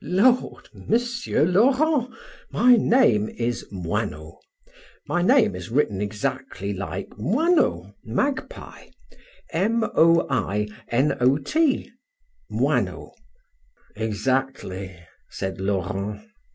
[0.03, 2.11] "Lord, Monsieur Laurent,
[2.49, 4.39] my name is Moinot.
[5.07, 8.89] My name is written exactly like Moineau, magpie:
[9.51, 11.91] M o i n o t,
[12.49, 13.11] Moinot."
[13.95, 14.97] "Exactly,"
[15.29, 16.25] said Laurent.